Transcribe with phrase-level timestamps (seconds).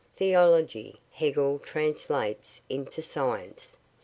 [0.15, 3.77] Theology, Hegel translates into science.